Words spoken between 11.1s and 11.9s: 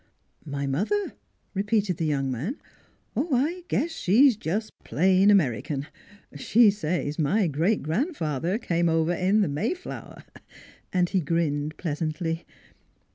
grinned